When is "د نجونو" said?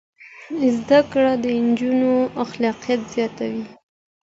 1.43-2.11